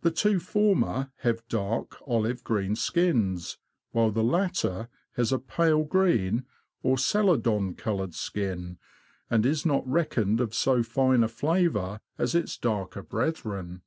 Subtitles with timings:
[0.00, 3.58] The two former have dark, olive green skins,
[3.92, 6.46] while the latter has a pale green,
[6.82, 8.78] or celadon coloured skin,
[9.30, 13.82] and is not reckoned of so fine a flavour as its darker brethren.